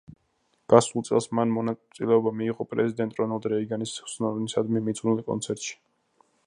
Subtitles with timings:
[0.73, 5.81] გასულ წელს, მან მონაწილეობა მიიღო პრეზიდენტ რონალდ რეიგანის ხსოვნისადმი მიძღვნილ კონცერტში.